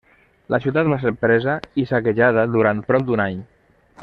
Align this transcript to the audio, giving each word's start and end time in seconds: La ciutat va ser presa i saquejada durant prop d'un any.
La 0.53 0.59
ciutat 0.63 0.89
va 0.93 0.97
ser 1.03 1.11
presa 1.27 1.59
i 1.83 1.87
saquejada 1.93 2.49
durant 2.57 2.85
prop 2.89 3.09
d'un 3.11 3.25
any. 3.31 3.49